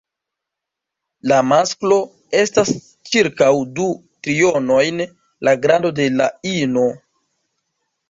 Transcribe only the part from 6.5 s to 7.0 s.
ino.